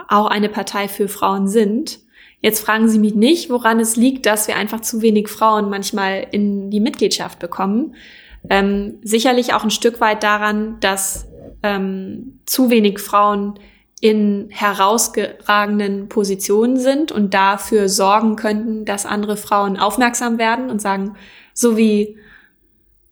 [0.08, 2.00] auch eine Partei für Frauen sind.
[2.40, 6.26] Jetzt fragen Sie mich nicht, woran es liegt, dass wir einfach zu wenig Frauen manchmal
[6.30, 7.94] in die Mitgliedschaft bekommen.
[8.48, 11.26] Ähm, sicherlich auch ein Stück weit daran, dass
[11.62, 13.58] ähm, zu wenig Frauen
[14.00, 21.16] in herausragenden Positionen sind und dafür sorgen könnten, dass andere Frauen aufmerksam werden und sagen,
[21.52, 22.16] so wie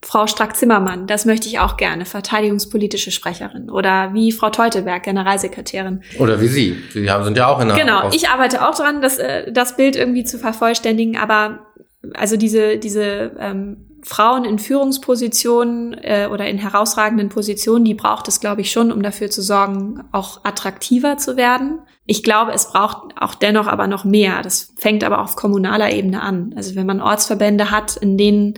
[0.07, 3.69] Frau Strack-Zimmermann, das möchte ich auch gerne, verteidigungspolitische Sprecherin.
[3.69, 6.03] Oder wie Frau Teuteberg, Generalsekretärin.
[6.21, 6.77] Oder wie Sie.
[6.93, 9.97] Sie sind ja auch in der Genau, ich arbeite auch daran, das, äh, das Bild
[9.97, 11.67] irgendwie zu vervollständigen, aber
[12.15, 18.39] also diese, diese ähm, Frauen in Führungspositionen äh, oder in herausragenden Positionen, die braucht es,
[18.39, 21.81] glaube ich, schon, um dafür zu sorgen, auch attraktiver zu werden.
[22.05, 24.43] Ich glaube, es braucht auch dennoch aber noch mehr.
[24.43, 26.55] Das fängt aber auf kommunaler Ebene an.
[26.57, 28.55] Also wenn man Ortsverbände hat, in denen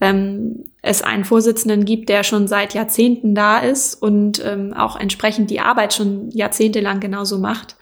[0.00, 5.50] ähm, es einen Vorsitzenden gibt, der schon seit Jahrzehnten da ist und ähm, auch entsprechend
[5.50, 7.76] die Arbeit schon jahrzehntelang genauso macht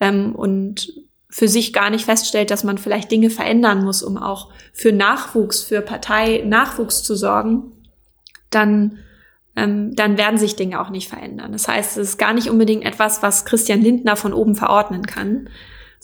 [0.00, 0.92] ähm, und
[1.30, 5.62] für sich gar nicht feststellt, dass man vielleicht Dinge verändern muss, um auch für Nachwuchs,
[5.62, 7.72] für Partei-Nachwuchs zu sorgen,
[8.50, 8.98] dann,
[9.56, 11.50] ähm, dann werden sich Dinge auch nicht verändern.
[11.50, 15.48] Das heißt, es ist gar nicht unbedingt etwas, was Christian Lindner von oben verordnen kann,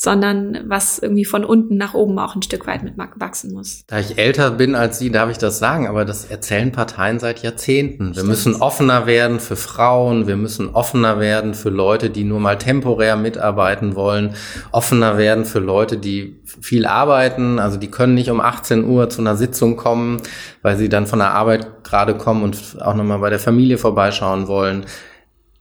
[0.03, 3.85] sondern was irgendwie von unten nach oben auch ein Stück weit mit wachsen muss.
[3.87, 7.43] Da ich älter bin als Sie, darf ich das sagen, aber das erzählen Parteien seit
[7.43, 8.07] Jahrzehnten.
[8.07, 8.29] Wir Stimmt.
[8.29, 13.17] müssen offener werden für Frauen, wir müssen offener werden für Leute, die nur mal temporär
[13.17, 14.35] mitarbeiten wollen,
[14.73, 19.21] offener werden für Leute, die viel arbeiten, also die können nicht um 18 Uhr zu
[19.21, 20.23] einer Sitzung kommen,
[20.63, 24.49] weil sie dann von der Arbeit gerade kommen und auch nochmal bei der Familie vorbeischauen
[24.49, 24.87] wollen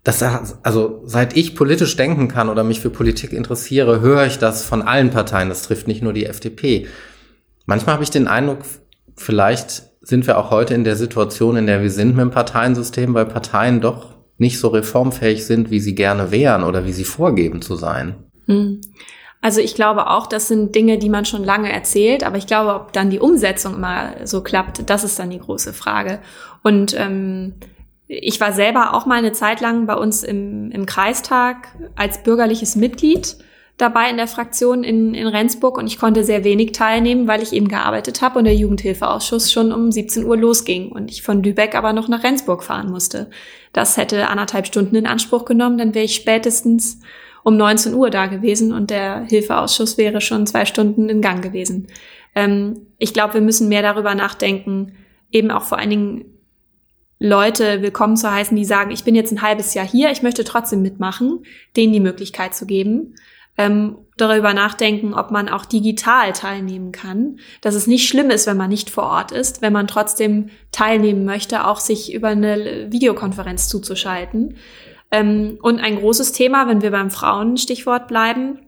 [0.04, 0.24] das,
[0.64, 4.82] also seit ich politisch denken kann oder mich für Politik interessiere, höre ich das von
[4.82, 5.50] allen Parteien.
[5.50, 6.88] Das trifft nicht nur die FDP.
[7.66, 8.60] Manchmal habe ich den Eindruck,
[9.16, 13.14] vielleicht sind wir auch heute in der Situation, in der wir sind mit dem Parteiensystem,
[13.14, 17.62] weil Parteien doch nicht so reformfähig sind, wie sie gerne wären oder wie sie vorgeben
[17.62, 18.16] zu sein.
[18.48, 18.80] Hm.
[19.42, 22.74] Also ich glaube auch, das sind Dinge, die man schon lange erzählt, aber ich glaube,
[22.74, 26.20] ob dann die Umsetzung immer so klappt, das ist dann die große Frage.
[26.64, 27.54] Und ähm,
[28.12, 32.76] ich war selber auch mal eine Zeit lang bei uns im, im Kreistag als bürgerliches
[32.76, 33.38] Mitglied
[33.78, 37.54] dabei in der Fraktion in, in Rendsburg und ich konnte sehr wenig teilnehmen, weil ich
[37.54, 41.76] eben gearbeitet habe und der Jugendhilfeausschuss schon um 17 Uhr losging und ich von Lübeck
[41.76, 43.30] aber noch nach Rendsburg fahren musste.
[43.74, 47.00] Das hätte anderthalb Stunden in Anspruch genommen, dann wäre ich spätestens
[47.44, 51.88] um 19 Uhr da gewesen und der Hilfeausschuss wäre schon zwei Stunden in Gang gewesen.
[52.36, 54.94] Ähm, ich glaube, wir müssen mehr darüber nachdenken,
[55.32, 56.39] eben auch vor allen Dingen
[57.22, 60.46] Leute willkommen zu heißen, die sagen, ich bin jetzt ein halbes Jahr hier, ich möchte
[60.46, 61.44] trotzdem mitmachen,
[61.76, 63.16] denen die Möglichkeit zu geben.
[63.58, 67.40] Ähm, darüber nachdenken, ob man auch digital teilnehmen kann.
[67.60, 71.26] Dass es nicht schlimm ist, wenn man nicht vor Ort ist, wenn man trotzdem teilnehmen
[71.26, 74.56] möchte, auch sich über eine Videokonferenz zuzuschalten.
[75.12, 78.60] Ähm, und ein großes Thema, wenn wir beim Frauen-Stichwort bleiben,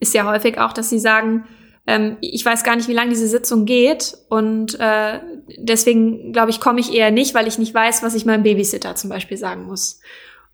[0.00, 1.44] ist ja häufig auch, dass sie sagen,
[1.86, 5.18] ähm, ich weiß gar nicht, wie lange diese Sitzung geht und äh,
[5.56, 8.94] deswegen glaube ich, komme ich eher nicht, weil ich nicht weiß, was ich meinem Babysitter
[8.94, 10.00] zum Beispiel sagen muss.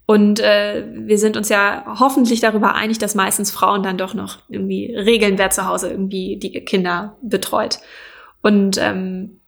[0.06, 4.38] Und äh, wir sind uns ja hoffentlich darüber einig, dass meistens Frauen dann doch noch
[4.48, 7.78] irgendwie regeln, wer zu Hause irgendwie die Kinder betreut.
[8.40, 9.40] Und ähm,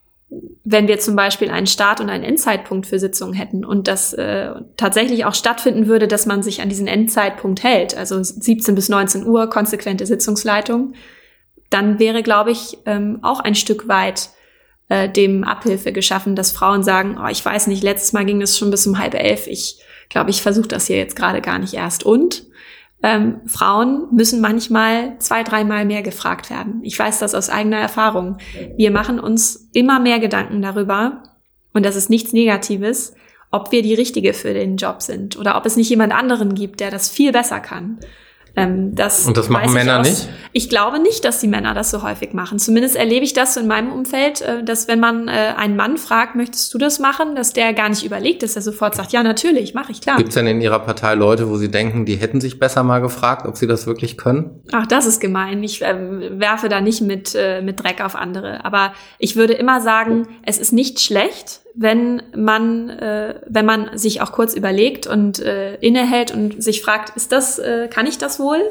[0.62, 4.52] wenn wir zum Beispiel einen Start- und einen Endzeitpunkt für Sitzungen hätten und das äh,
[4.76, 9.26] tatsächlich auch stattfinden würde, dass man sich an diesen Endzeitpunkt hält, also 17 bis 19
[9.26, 10.92] Uhr konsequente Sitzungsleitung,
[11.70, 14.30] dann wäre, glaube ich, ähm, auch ein Stück weit
[14.90, 18.58] äh, dem Abhilfe geschaffen, dass Frauen sagen, oh, ich weiß nicht, letztes Mal ging es
[18.58, 19.78] schon bis um halb elf, ich
[20.10, 22.04] glaube, ich versuche das hier jetzt gerade gar nicht erst.
[22.04, 22.44] Und
[23.02, 26.80] ähm, Frauen müssen manchmal zwei, dreimal mehr gefragt werden.
[26.82, 28.36] Ich weiß das aus eigener Erfahrung.
[28.76, 31.22] Wir machen uns immer mehr Gedanken darüber,
[31.72, 33.14] und das ist nichts Negatives,
[33.50, 36.80] ob wir die Richtige für den Job sind oder ob es nicht jemand anderen gibt,
[36.80, 37.98] der das viel besser kann.
[38.56, 40.08] Ähm, das Und das machen Männer aus.
[40.08, 40.28] nicht?
[40.52, 42.58] Ich glaube nicht, dass die Männer das so häufig machen.
[42.58, 45.96] Zumindest erlebe ich das so in meinem Umfeld, äh, dass wenn man äh, einen Mann
[45.96, 49.22] fragt, möchtest du das machen, dass der gar nicht überlegt, dass er sofort sagt, ja,
[49.22, 50.16] natürlich, mache ich, klar.
[50.16, 53.00] Gibt es denn in Ihrer Partei Leute, wo Sie denken, die hätten sich besser mal
[53.00, 54.62] gefragt, ob sie das wirklich können?
[54.72, 55.62] Ach, das ist gemein.
[55.62, 58.64] Ich äh, werfe da nicht mit, äh, mit Dreck auf andere.
[58.64, 64.22] Aber ich würde immer sagen, es ist nicht schlecht, wenn man, äh, wenn man sich
[64.22, 68.38] auch kurz überlegt und äh, innehält und sich fragt, ist das, äh, kann ich das
[68.38, 68.62] wohl?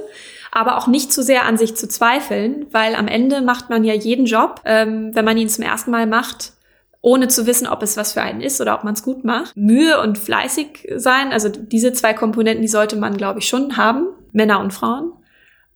[0.51, 3.93] aber auch nicht zu sehr an sich zu zweifeln, weil am Ende macht man ja
[3.93, 6.53] jeden Job, ähm, wenn man ihn zum ersten Mal macht,
[7.01, 9.55] ohne zu wissen, ob es was für einen ist oder ob man es gut macht.
[9.55, 14.07] Mühe und fleißig sein, also diese zwei Komponenten, die sollte man, glaube ich, schon haben,
[14.31, 15.13] Männer und Frauen.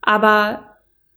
[0.01, 0.72] Aber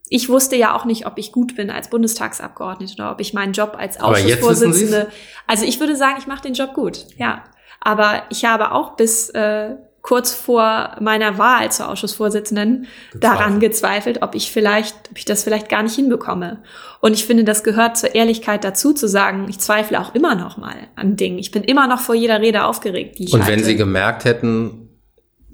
[0.09, 3.53] ich wusste ja auch nicht, ob ich gut bin als Bundestagsabgeordnete oder ob ich meinen
[3.53, 5.09] Job als Ausschussvorsitzende.
[5.47, 7.45] Also ich würde sagen, ich mache den Job gut, ja.
[7.81, 13.25] Aber ich habe auch bis äh, kurz vor meiner Wahl zur Ausschussvorsitzenden gezweifelt.
[13.25, 16.63] daran gezweifelt, ob ich vielleicht, ob ich das vielleicht gar nicht hinbekomme.
[17.01, 20.57] Und ich finde, das gehört zur Ehrlichkeit dazu, zu sagen, ich zweifle auch immer noch
[20.57, 21.39] mal an Dingen.
[21.39, 23.57] Ich bin immer noch vor jeder Rede aufgeregt, die ich Und halte.
[23.57, 25.01] wenn Sie gemerkt hätten,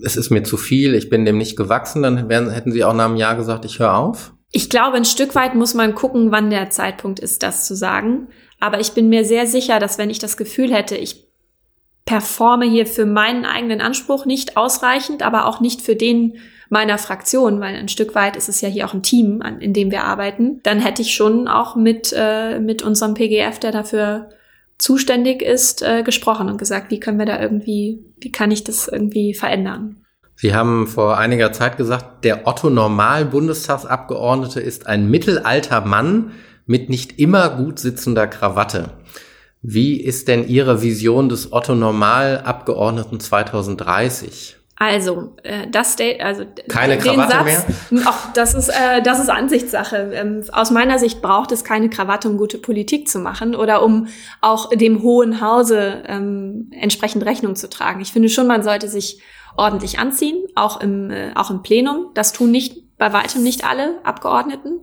[0.05, 2.95] es ist mir zu viel, ich bin dem nicht gewachsen, dann wären, hätten Sie auch
[2.95, 4.35] nach einem Jahr gesagt, ich höre auf?
[4.53, 8.29] Ich glaube, ein Stück weit muss man gucken, wann der Zeitpunkt ist, das zu sagen.
[8.61, 11.27] Aber ich bin mir sehr sicher, dass wenn ich das Gefühl hätte, ich
[12.05, 16.37] performe hier für meinen eigenen Anspruch nicht ausreichend, aber auch nicht für den
[16.69, 19.91] meiner Fraktion, weil ein Stück weit ist es ja hier auch ein Team, in dem
[19.91, 24.31] wir arbeiten, dann hätte ich schon auch mit, äh, mit unserem PGF, der dafür
[24.79, 28.89] zuständig ist, äh, gesprochen und gesagt, wie können wir da irgendwie, wie kann ich das
[28.89, 30.02] irgendwie verändern?
[30.43, 36.33] Sie haben vor einiger Zeit gesagt, der Otto Normal Bundestagsabgeordnete ist ein mittelalter Mann
[36.67, 38.91] mit nicht immer gut sitzender Krawatte.
[39.63, 44.57] Wie ist denn Ihre Vision des Otto Normal Abgeordneten 2030?
[44.75, 47.45] Also, äh, das also keine Krawatte Satz,
[47.91, 48.09] mehr.
[48.09, 50.11] Auch das ist äh, das ist Ansichtssache.
[50.13, 54.09] Ähm, aus meiner Sicht braucht es keine Krawatte, um gute Politik zu machen oder um
[54.41, 58.01] auch dem hohen Hause ähm, entsprechend Rechnung zu tragen.
[58.01, 59.23] Ich finde schon, man sollte sich
[59.57, 62.11] ordentlich anziehen, auch im äh, auch im Plenum.
[62.15, 64.83] Das tun nicht bei weitem nicht alle Abgeordneten.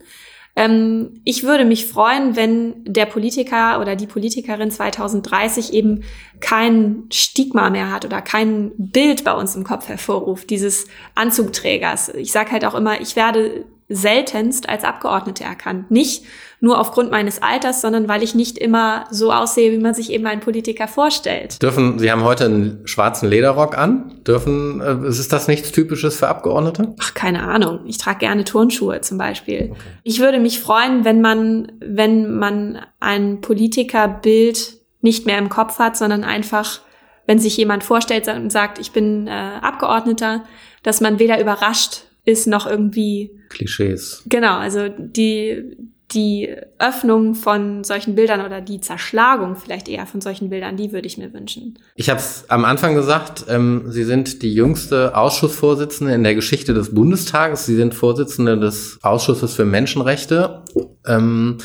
[0.55, 6.03] Ähm, ich würde mich freuen, wenn der Politiker oder die Politikerin 2030 eben
[6.41, 12.09] kein Stigma mehr hat oder kein Bild bei uns im Kopf hervorruft, dieses Anzugträgers.
[12.15, 15.89] Ich sage halt auch immer, ich werde seltenst als Abgeordnete erkannt.
[15.89, 16.23] Nicht
[16.61, 20.27] nur aufgrund meines Alters, sondern weil ich nicht immer so aussehe, wie man sich eben
[20.27, 21.61] einen Politiker vorstellt.
[21.61, 24.21] Dürfen, Sie haben heute einen schwarzen Lederrock an.
[24.27, 26.93] Dürfen, äh, ist das nichts Typisches für Abgeordnete?
[26.99, 27.79] Ach, keine Ahnung.
[27.85, 29.69] Ich trage gerne Turnschuhe zum Beispiel.
[29.71, 29.79] Okay.
[30.03, 35.97] Ich würde mich freuen, wenn man, wenn man ein Politikerbild nicht mehr im Kopf hat,
[35.97, 36.81] sondern einfach,
[37.25, 40.43] wenn sich jemand vorstellt und sagt, ich bin äh, Abgeordneter,
[40.83, 44.23] dass man weder überrascht ist noch irgendwie Klischees.
[44.27, 45.75] Genau, also die
[46.11, 51.07] die Öffnung von solchen Bildern oder die Zerschlagung vielleicht eher von solchen Bildern, die würde
[51.07, 51.77] ich mir wünschen.
[51.95, 56.73] Ich habe es am Anfang gesagt, ähm, Sie sind die jüngste Ausschussvorsitzende in der Geschichte
[56.73, 57.65] des Bundestages.
[57.65, 60.63] Sie sind Vorsitzende des Ausschusses für Menschenrechte.
[61.05, 61.57] Ähm,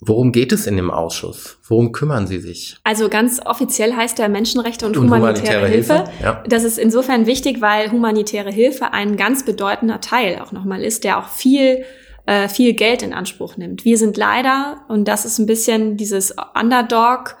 [0.00, 1.58] Worum geht es in dem Ausschuss?
[1.68, 2.76] Worum kümmern Sie sich?
[2.84, 5.94] Also ganz offiziell heißt der Menschenrechte und, und humanitäre, humanitäre, Hilfe.
[5.94, 6.12] Hilfe.
[6.22, 6.44] Ja.
[6.48, 11.18] Das ist insofern wichtig, weil humanitäre Hilfe ein ganz bedeutender Teil auch nochmal ist, der
[11.18, 11.84] auch viel
[12.26, 13.84] äh, viel Geld in Anspruch nimmt.
[13.84, 17.36] Wir sind leider, und das ist ein bisschen dieses Underdog,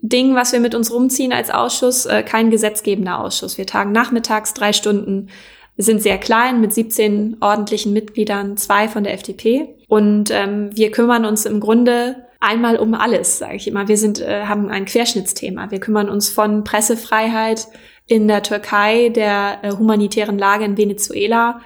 [0.00, 3.58] Ding, was wir mit uns rumziehen als Ausschuss, äh, kein gesetzgebender Ausschuss.
[3.58, 5.28] Wir tagen nachmittags drei Stunden
[5.78, 9.76] wir sind sehr klein mit 17 ordentlichen Mitgliedern, zwei von der FDP.
[9.86, 13.86] Und ähm, wir kümmern uns im Grunde einmal um alles, sage ich immer.
[13.86, 15.70] Wir sind, äh, haben ein Querschnittsthema.
[15.70, 17.68] Wir kümmern uns von Pressefreiheit
[18.08, 21.60] in der Türkei, der äh, humanitären Lage in Venezuela,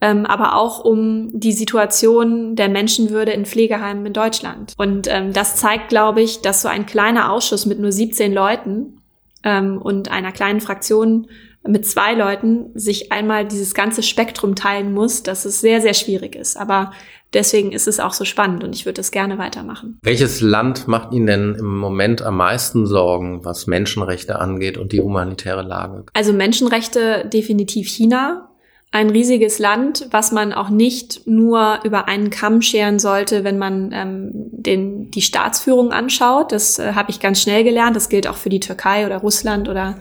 [0.00, 4.72] ähm, aber auch um die Situation der Menschenwürde in Pflegeheimen in Deutschland.
[4.78, 9.02] Und ähm, das zeigt, glaube ich, dass so ein kleiner Ausschuss mit nur 17 Leuten
[9.44, 11.26] ähm, und einer kleinen Fraktion
[11.66, 16.34] mit zwei Leuten sich einmal dieses ganze Spektrum teilen muss, dass es sehr, sehr schwierig
[16.34, 16.56] ist.
[16.56, 16.92] Aber
[17.34, 19.98] deswegen ist es auch so spannend und ich würde es gerne weitermachen.
[20.02, 25.00] Welches Land macht Ihnen denn im Moment am meisten Sorgen, was Menschenrechte angeht und die
[25.00, 26.06] humanitäre Lage?
[26.14, 28.44] Also Menschenrechte definitiv China.
[28.90, 33.90] Ein riesiges Land, was man auch nicht nur über einen Kamm scheren sollte, wenn man
[33.92, 36.52] ähm, den, die Staatsführung anschaut.
[36.52, 37.96] Das äh, habe ich ganz schnell gelernt.
[37.96, 39.98] Das gilt auch für die Türkei oder Russland oder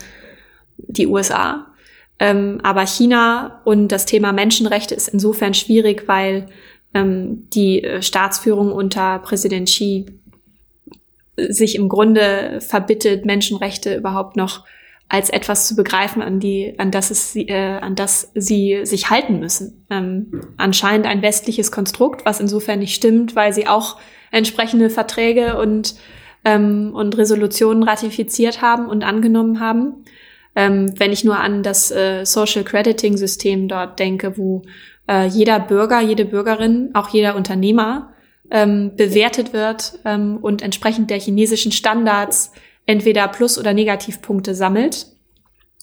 [0.77, 1.67] die USA.
[2.19, 6.47] Ähm, aber China und das Thema Menschenrechte ist insofern schwierig, weil
[6.93, 10.05] ähm, die äh, Staatsführung unter Präsident Xi
[11.37, 14.65] sich im Grunde verbittet, Menschenrechte überhaupt noch
[15.09, 19.39] als etwas zu begreifen, an die, an das es, äh, an das sie sich halten
[19.39, 19.85] müssen.
[19.89, 23.97] Ähm, anscheinend ein westliches Konstrukt, was insofern nicht stimmt, weil sie auch
[24.31, 25.95] entsprechende Verträge und
[26.43, 30.03] ähm, und Resolutionen ratifiziert haben und angenommen haben.
[30.57, 34.63] Ähm, wenn ich nur an das äh, Social Crediting System dort denke, wo
[35.07, 38.11] äh, jeder Bürger, jede Bürgerin, auch jeder Unternehmer
[38.49, 42.53] ähm, bewertet wird ähm, und entsprechend der chinesischen Standards
[42.87, 45.05] entweder Plus- oder Negativpunkte sammelt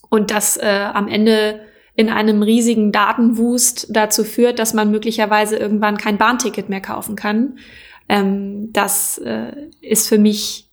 [0.09, 1.61] und das äh, am Ende
[1.95, 7.59] in einem riesigen Datenwust dazu führt, dass man möglicherweise irgendwann kein Bahnticket mehr kaufen kann.
[8.09, 10.64] Ähm, das äh, ist für mich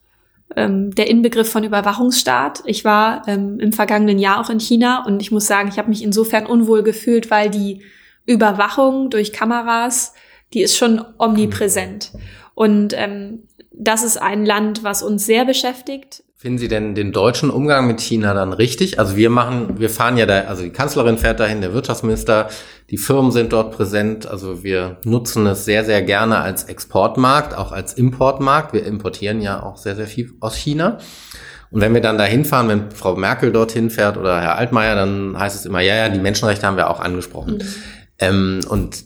[0.57, 2.63] ähm, der Inbegriff von Überwachungsstaat.
[2.67, 5.89] Ich war ähm, im vergangenen Jahr auch in China und ich muss sagen, ich habe
[5.89, 7.83] mich insofern unwohl gefühlt, weil die
[8.27, 10.15] Überwachung durch Kameras,
[10.53, 12.13] die ist schon omnipräsent.
[12.55, 16.23] Und ähm, das ist ein Land, was uns sehr beschäftigt.
[16.37, 18.99] Finden Sie denn den deutschen Umgang mit China dann richtig?
[18.99, 22.49] Also wir machen, wir fahren ja da, also die Kanzlerin fährt dahin, der Wirtschaftsminister,
[22.91, 24.27] die Firmen sind dort präsent.
[24.27, 28.73] Also wir nutzen es sehr, sehr gerne als Exportmarkt, auch als Importmarkt.
[28.73, 30.99] Wir importieren ja auch sehr, sehr viel aus China.
[31.71, 35.39] Und wenn wir dann da hinfahren, wenn Frau Merkel dorthin fährt oder Herr Altmaier, dann
[35.39, 37.55] heißt es immer, ja, ja, die Menschenrechte haben wir auch angesprochen.
[37.55, 37.63] Mhm.
[38.19, 39.05] Ähm, und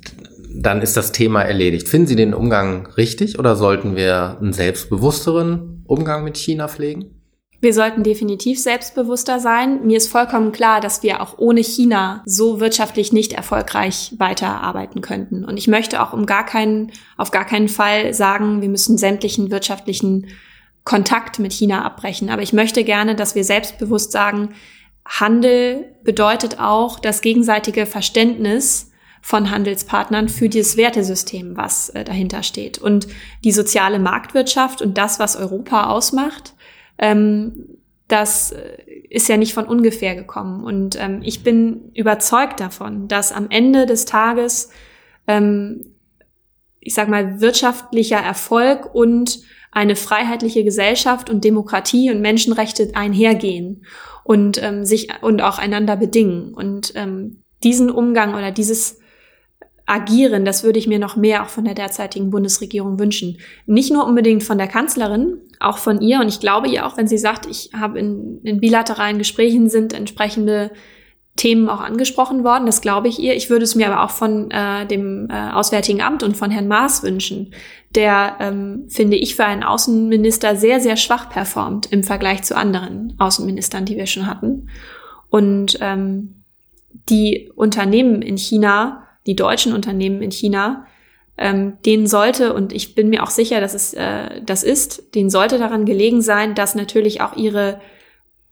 [0.54, 1.88] dann ist das Thema erledigt.
[1.88, 7.16] Finden Sie den Umgang richtig oder sollten wir einen selbstbewussteren Umgang mit China pflegen?
[7.60, 9.86] Wir sollten definitiv selbstbewusster sein.
[9.86, 15.44] Mir ist vollkommen klar, dass wir auch ohne China so wirtschaftlich nicht erfolgreich weiterarbeiten könnten.
[15.44, 19.50] Und ich möchte auch um gar keinen, auf gar keinen Fall sagen, wir müssen sämtlichen
[19.50, 20.26] wirtschaftlichen
[20.84, 22.28] Kontakt mit China abbrechen.
[22.28, 24.50] Aber ich möchte gerne, dass wir selbstbewusst sagen,
[25.06, 28.90] Handel bedeutet auch das gegenseitige Verständnis
[29.26, 32.78] von Handelspartnern für dieses Wertesystem, was äh, dahinter steht.
[32.78, 33.08] Und
[33.42, 36.54] die soziale Marktwirtschaft und das, was Europa ausmacht,
[36.98, 38.76] ähm, das äh,
[39.10, 40.62] ist ja nicht von ungefähr gekommen.
[40.62, 44.70] Und ähm, ich bin überzeugt davon, dass am Ende des Tages,
[45.26, 45.96] ähm,
[46.78, 49.40] ich sag mal, wirtschaftlicher Erfolg und
[49.72, 53.86] eine freiheitliche Gesellschaft und Demokratie und Menschenrechte einhergehen
[54.22, 56.54] und ähm, sich und auch einander bedingen.
[56.54, 59.00] Und ähm, diesen Umgang oder dieses
[59.86, 63.38] agieren, das würde ich mir noch mehr auch von der derzeitigen Bundesregierung wünschen.
[63.66, 66.20] Nicht nur unbedingt von der Kanzlerin, auch von ihr.
[66.20, 69.92] Und ich glaube ihr auch, wenn sie sagt, ich habe in, in bilateralen Gesprächen sind
[69.92, 70.72] entsprechende
[71.36, 72.66] Themen auch angesprochen worden.
[72.66, 73.36] Das glaube ich ihr.
[73.36, 76.66] Ich würde es mir aber auch von äh, dem äh, Auswärtigen Amt und von Herrn
[76.66, 77.52] Maas wünschen,
[77.94, 83.14] der, ähm, finde ich, für einen Außenminister sehr, sehr schwach performt im Vergleich zu anderen
[83.18, 84.68] Außenministern, die wir schon hatten.
[85.28, 86.42] Und ähm,
[87.08, 90.86] die Unternehmen in China die deutschen Unternehmen in China,
[91.38, 95.30] ähm, denen sollte, und ich bin mir auch sicher, dass es äh, das ist, denen
[95.30, 97.80] sollte daran gelegen sein, dass natürlich auch ihre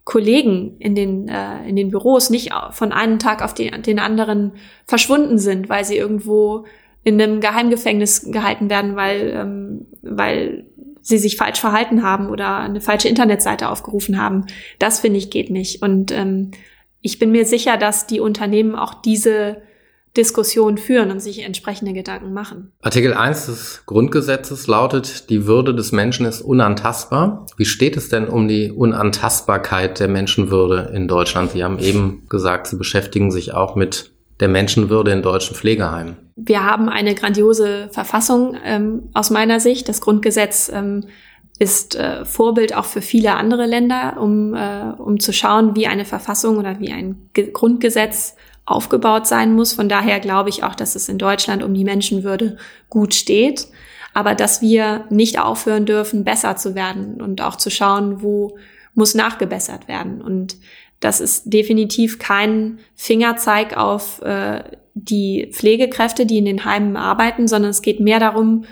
[0.04, 4.52] Kollegen in den, äh, in den Büros nicht von einem Tag auf den, den anderen
[4.87, 6.66] verschwunden sind, weil sie irgendwo
[7.04, 10.66] in einem Geheimgefängnis gehalten werden, weil, ähm, weil
[11.00, 14.46] sie sich falsch verhalten haben oder eine falsche Internetseite aufgerufen haben.
[14.78, 15.82] Das finde ich geht nicht.
[15.82, 16.50] Und ähm,
[17.02, 19.62] ich bin mir sicher, dass die Unternehmen auch diese
[20.16, 22.72] Diskussion führen und sich entsprechende Gedanken machen.
[22.83, 27.46] Artikel 1 des Grundgesetzes lautet, die Würde des Menschen ist unantastbar.
[27.57, 31.50] Wie steht es denn um die Unantastbarkeit der Menschenwürde in Deutschland?
[31.50, 36.16] Sie haben eben gesagt, Sie beschäftigen sich auch mit der Menschenwürde in deutschen Pflegeheimen.
[36.37, 39.88] Wir haben eine grandiose Verfassung ähm, aus meiner Sicht.
[39.88, 41.05] Das Grundgesetz ähm,
[41.59, 46.05] ist äh, Vorbild auch für viele andere Länder, um, äh, um zu schauen, wie eine
[46.05, 48.35] Verfassung oder wie ein Ge Grundgesetz
[48.66, 49.72] aufgebaut sein muss.
[49.72, 52.57] Von daher glaube ich auch, dass es in Deutschland um die Menschenwürde
[52.88, 53.68] gut steht.
[54.14, 58.57] Aber dass wir nicht aufhören dürfen, besser zu werden und auch zu schauen, wo
[58.94, 60.22] muss nachgebessert werden.
[60.22, 60.57] Und
[61.00, 64.62] das ist definitiv kein Fingerzeig auf äh,
[64.94, 68.64] die Pflegekräfte, die in den Heimen arbeiten, sondern es geht mehr darum,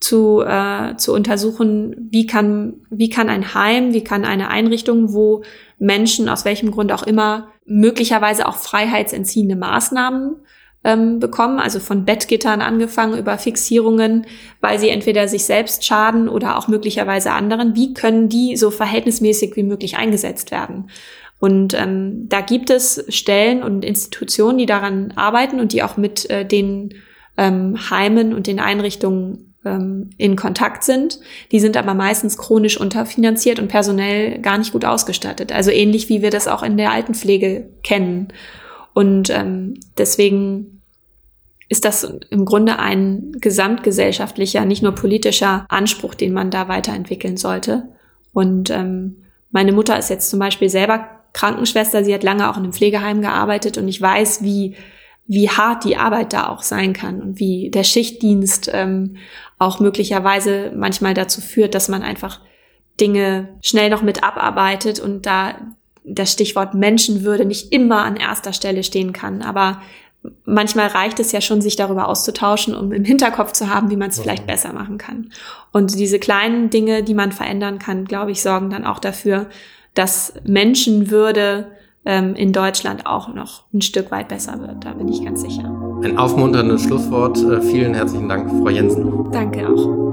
[0.00, 5.42] zu, äh, zu untersuchen, wie kann, wie kann ein Heim, wie kann eine Einrichtung, wo
[5.78, 10.36] Menschen aus welchem Grund auch immer möglicherweise auch freiheitsentziehende Maßnahmen
[10.82, 14.26] ähm, bekommen, also von Bettgittern angefangen über Fixierungen,
[14.60, 17.76] weil sie entweder sich selbst schaden oder auch möglicherweise anderen.
[17.76, 20.90] Wie können die so verhältnismäßig wie möglich eingesetzt werden?
[21.38, 26.28] Und ähm, da gibt es Stellen und Institutionen, die daran arbeiten und die auch mit
[26.28, 26.94] äh, den
[27.36, 31.20] ähm, Heimen und den Einrichtungen ähm, in Kontakt sind.
[31.52, 35.52] Die sind aber meistens chronisch unterfinanziert und personell gar nicht gut ausgestattet.
[35.52, 38.28] Also ähnlich wie wir das auch in der Altenpflege kennen.
[38.94, 40.80] Und ähm, deswegen
[41.68, 47.88] ist das im Grunde ein gesamtgesellschaftlicher, nicht nur politischer Anspruch, den man da weiterentwickeln sollte.
[48.32, 52.04] Und ähm, meine Mutter ist jetzt zum Beispiel selber Krankenschwester.
[52.04, 54.74] Sie hat lange auch in einem Pflegeheim gearbeitet und ich weiß, wie
[55.26, 59.16] wie hart die Arbeit da auch sein kann und wie der Schichtdienst ähm,
[59.58, 62.40] auch möglicherweise manchmal dazu führt, dass man einfach
[63.00, 65.54] Dinge schnell noch mit abarbeitet und da
[66.04, 69.42] das Stichwort Menschenwürde nicht immer an erster Stelle stehen kann.
[69.42, 69.80] Aber
[70.44, 74.10] manchmal reicht es ja schon, sich darüber auszutauschen, um im Hinterkopf zu haben, wie man
[74.10, 75.32] es vielleicht besser machen kann.
[75.72, 79.48] Und diese kleinen Dinge, die man verändern kann, glaube ich, sorgen dann auch dafür,
[79.94, 81.68] dass Menschenwürde
[82.04, 84.84] ähm, in Deutschland auch noch ein Stück weit besser wird.
[84.84, 85.64] Da bin ich ganz sicher.
[86.02, 87.38] Ein aufmunterndes Schlusswort.
[87.42, 89.30] Äh, vielen herzlichen Dank, Frau Jensen.
[89.30, 90.10] Danke auch.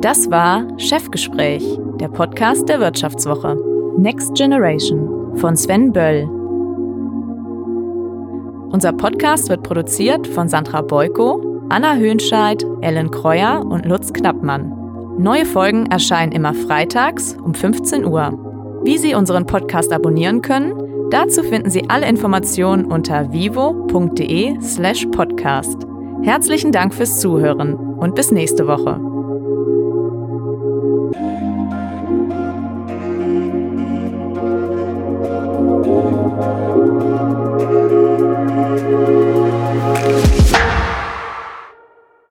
[0.00, 3.56] Das war Chefgespräch, der Podcast der Wirtschaftswoche.
[3.98, 6.28] Next Generation von Sven Böll.
[8.70, 14.77] Unser Podcast wird produziert von Sandra Beuko, Anna Höhnscheid, Ellen Kreuer und Lutz Knappmann.
[15.18, 18.80] Neue Folgen erscheinen immer freitags um 15 Uhr.
[18.84, 25.76] Wie Sie unseren Podcast abonnieren können, dazu finden Sie alle Informationen unter vivo.de/podcast.
[26.22, 29.07] Herzlichen Dank fürs Zuhören und bis nächste Woche.